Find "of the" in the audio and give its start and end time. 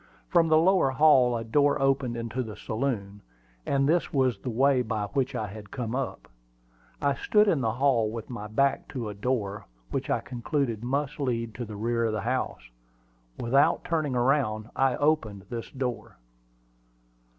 12.05-12.21